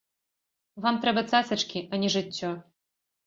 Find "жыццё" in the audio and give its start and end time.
2.17-2.51